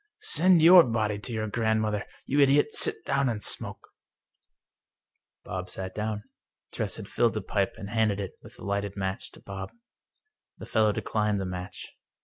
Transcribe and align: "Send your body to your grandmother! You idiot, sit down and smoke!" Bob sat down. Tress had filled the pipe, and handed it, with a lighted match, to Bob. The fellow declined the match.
"Send 0.33 0.63
your 0.63 0.83
body 0.83 1.19
to 1.19 1.31
your 1.31 1.47
grandmother! 1.47 2.07
You 2.25 2.39
idiot, 2.39 2.73
sit 2.73 3.05
down 3.05 3.29
and 3.29 3.43
smoke!" 3.43 3.87
Bob 5.45 5.69
sat 5.69 5.93
down. 5.93 6.23
Tress 6.73 6.95
had 6.95 7.07
filled 7.07 7.35
the 7.35 7.41
pipe, 7.43 7.75
and 7.77 7.91
handed 7.91 8.19
it, 8.19 8.31
with 8.41 8.57
a 8.57 8.63
lighted 8.65 8.97
match, 8.97 9.29
to 9.33 9.39
Bob. 9.41 9.71
The 10.57 10.65
fellow 10.65 10.91
declined 10.91 11.39
the 11.39 11.45
match. 11.45 11.85